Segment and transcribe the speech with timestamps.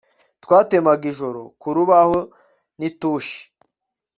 [0.43, 2.17] twatemaga ijoro ku rubaho
[2.79, 3.41] n'itushi